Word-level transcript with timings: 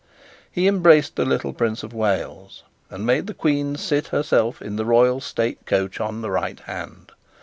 He 0.51 0.67
embraced 0.67 1.15
the 1.15 1.25
little 1.25 1.53
Prince 1.53 1.83
of 1.83 1.93
Wales, 1.93 2.63
and 2.89 3.05
made 3.05 3.27
the 3.27 3.35
Queen 3.35 3.75
seat 3.75 4.07
herself 4.07 4.59
in 4.59 4.75
the 4.75 4.83
royal 4.83 5.21
state 5.21 5.63
coach 5.67 5.99
on 5.99 6.21
the 6.23 6.31
right 6.31 6.59
hand. 6.61 7.11